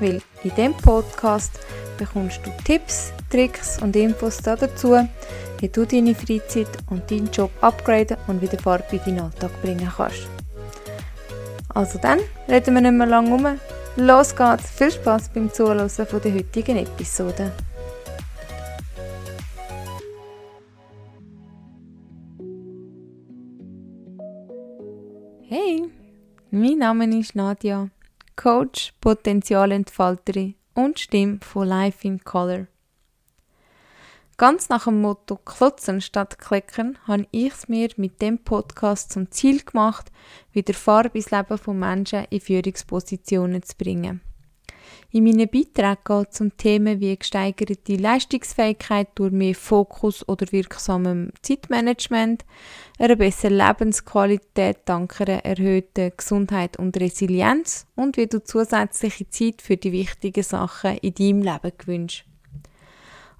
[0.00, 1.52] Weil in dem Podcast
[1.98, 4.96] bekommst du Tipps, Tricks und Infos dazu,
[5.60, 9.90] wie du deine Freizeit und deinen Job upgraden und wieder Farbe in deinen Alltag bringen
[9.96, 10.28] kannst.
[11.68, 13.58] Also dann, reden wir nicht mehr lange um.
[13.96, 14.70] Los geht's!
[14.70, 17.52] Viel Spaß beim Zuhören der heutigen Episode.
[25.48, 25.84] Hey,
[26.50, 27.88] mein Name ist Nadja,
[28.36, 32.66] Coach, Potenzialentfalterin und Stimme von Life in Color.
[34.36, 39.30] Ganz nach dem Motto Klotzen statt Klicken habe ich es mir mit dem Podcast zum
[39.30, 40.10] Ziel gemacht,
[40.50, 44.20] wieder Farbe ins Leben von Menschen in Führungspositionen zu bringen.
[45.14, 51.30] In meinen Beiträgen geht es um Themen wie gesteigerte Leistungsfähigkeit durch mehr Fokus oder wirksamem
[51.40, 52.44] Zeitmanagement,
[52.98, 59.76] eine bessere Lebensqualität dank einer erhöhten Gesundheit und Resilienz und wie du zusätzliche Zeit für
[59.76, 62.26] die wichtigen Sachen in deinem Leben gewünscht.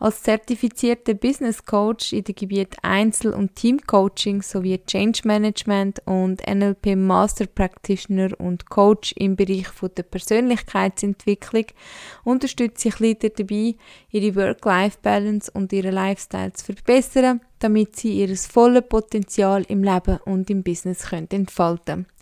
[0.05, 6.95] Als zertifizierter Business Coach in den Gebieten Einzel- und Teamcoaching sowie Change Management und NLP
[6.95, 11.65] Master Practitioner und Coach im Bereich der Persönlichkeitsentwicklung
[12.23, 13.77] unterstütze ich Leader dabei,
[14.11, 20.51] ihre Work-Life-Balance und ihren Lifestyle zu verbessern, damit sie ihr volles Potenzial im Leben und
[20.51, 22.14] im Business entfalten können.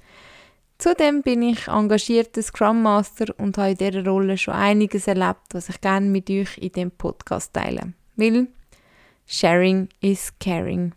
[0.83, 5.69] Zudem bin ich engagierter Scrum Master und habe in dieser Rolle schon einiges erlebt, was
[5.69, 7.93] ich gerne mit euch in dem Podcast teile.
[8.17, 8.49] Weil
[9.25, 10.93] Sharing is Caring.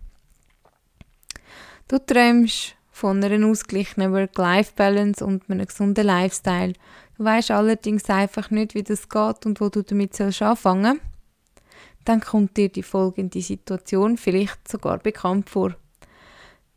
[1.88, 6.73] Du träumst von einer ausgeglichenen Work-Life-Balance und einem gesunden Lifestyle.
[7.19, 11.00] Du weißt allerdings einfach nicht, wie das geht und wo du damit sollst anfangen.
[12.06, 15.75] Dann kommt dir die folgende Situation vielleicht sogar bekannt vor.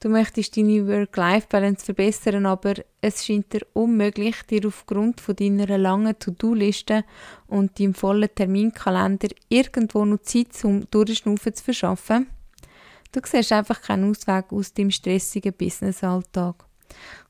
[0.00, 6.16] Du möchtest deine Work-Life-Balance verbessern, aber es scheint dir unmöglich, dir aufgrund von deiner langen
[6.16, 7.04] To-Do-Liste
[7.48, 12.28] und deinem vollen Terminkalender irgendwo noch Zeit zum Durchschnaufen zu verschaffen.
[13.10, 16.64] Du siehst einfach keinen Ausweg aus deinem stressigen Business-Alltag.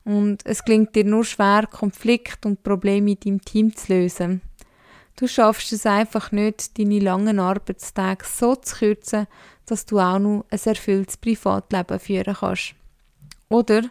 [0.03, 4.41] Und es klingt dir nur schwer, Konflikte und Probleme in deinem Team zu lösen.
[5.15, 9.27] Du schaffst es einfach nicht, deine langen Arbeitstage so zu kürzen,
[9.69, 12.75] dass du auch noch ein erfülltes Privatleben führen kannst.
[13.49, 13.83] Oder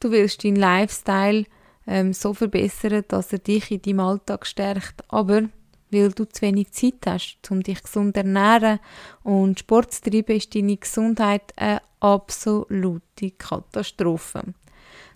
[0.00, 1.44] du willst deinen Lifestyle
[1.86, 5.44] ähm, so verbessern, dass er dich in deinem Alltag stärkt, aber
[5.90, 8.80] weil du zu wenig Zeit hast, um dich gesund zu ernähren
[9.22, 14.54] und Sport zu treiben, ist deine Gesundheit eine absolute Katastrophe.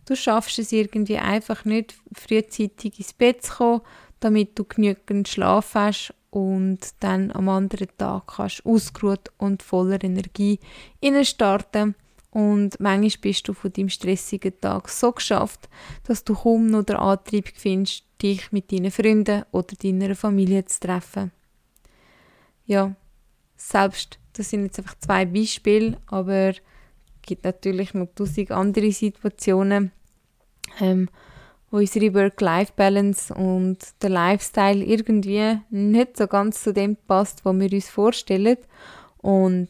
[0.04, 3.80] Du schaffst es irgendwie einfach nicht, frühzeitig ins Bett zu kommen,
[4.20, 10.60] damit du genügend Schlaf hast und dann am anderen Tag kannst ausgeruht und voller Energie
[11.22, 11.94] starten
[12.30, 15.70] und manchmal bist du von deinem stressigen Tag so geschafft,
[16.04, 20.80] dass du kaum noch den Antrieb findest, dich mit deinen Freunden oder deiner Familie zu
[20.80, 21.32] treffen.
[22.66, 22.94] Ja,
[23.56, 26.60] selbst, das sind jetzt einfach zwei Beispiele, aber es
[27.22, 29.90] gibt natürlich noch tausend andere Situationen,
[30.80, 31.08] ähm,
[31.70, 37.72] wo unsere Work-Life-Balance und der Lifestyle irgendwie nicht so ganz zu dem passt, was wir
[37.72, 38.56] uns vorstellen.
[39.18, 39.68] Und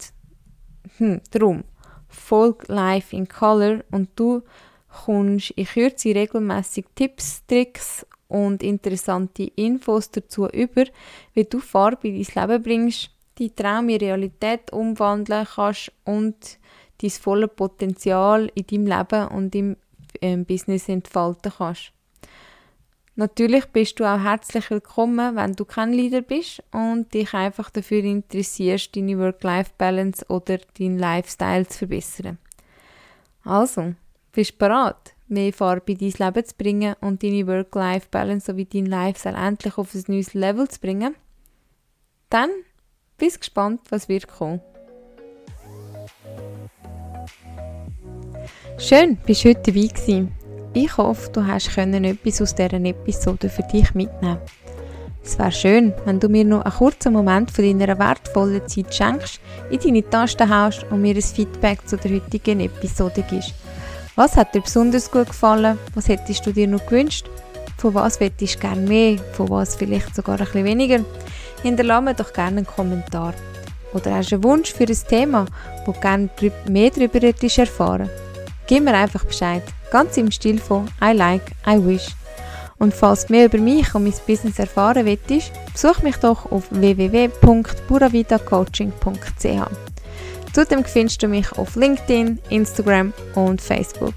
[0.99, 1.65] hm, darum,
[2.09, 4.43] folg Life in Color und du
[5.05, 10.85] kommst in Kürze regelmäßig Tipps, Tricks und interessante Infos dazu über,
[11.35, 16.59] wie du Farbe in dein Leben bringst, die Traum in Realität umwandeln kannst und
[17.01, 19.77] dein volles Potenzial in deinem Leben und im
[20.21, 21.93] ähm, Business entfalten kannst.
[23.19, 28.05] Natürlich bist du auch herzlich willkommen, wenn du kein Leader bist und dich einfach dafür
[28.05, 32.37] interessierst, deine Work-Life-Balance oder deinen Lifestyle zu verbessern.
[33.43, 33.95] Also,
[34.33, 38.85] bist du bereit, mehr Farbe in dein Leben zu bringen und deine Work-Life-Balance sowie deinen
[38.85, 41.15] Lifestyle endlich auf ein neues Level zu bringen?
[42.29, 42.51] Dann
[43.17, 44.61] bist gespannt, was wird kommen.
[48.79, 50.33] Schön, bist du heute dabei gewesen.
[50.75, 54.37] Ich hoffe, du hast können etwas aus dieser Episode für dich mitnehmen.
[55.25, 59.41] Es wäre schön, wenn du mir noch einen kurzen Moment von deiner wertvollen Zeit schenkst,
[59.71, 63.55] in deine Tasten haust und mir ein Feedback zu der heutigen Episode gibst.
[64.15, 65.79] Was hat dir besonders gut gefallen?
[65.95, 67.31] Was hättest du dir noch gewünscht?
[67.79, 69.19] Von was hättest du gerne mehr?
[69.33, 71.01] Von was vielleicht sogar ein bisschen weniger?
[71.63, 73.33] Hinterlasse mir doch gerne einen Kommentar.
[73.95, 75.47] oder hast einen Wunsch für ein Thema,
[75.87, 76.29] wo du gerne
[76.69, 78.11] mehr darüber erfahren
[78.67, 82.09] Gib mir einfach Bescheid, ganz im Stil von I like, I wish.
[82.79, 86.65] Und falls du mehr über mich und mein Business erfahren willst, besuch mich doch auf
[86.71, 89.71] www.buravitacoaching.ch.
[90.53, 94.15] Zudem findest du mich auf LinkedIn, Instagram und Facebook.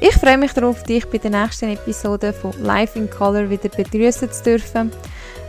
[0.00, 4.30] Ich freue mich darauf, dich bei der nächsten Episode von Life in Color wieder begrüßen
[4.30, 4.90] zu dürfen.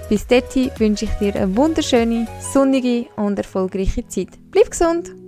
[0.08, 4.30] Bis dahin wünsche ich dir eine wunderschöne, sonnige und erfolgreiche Zeit.
[4.52, 5.25] Bleib gesund!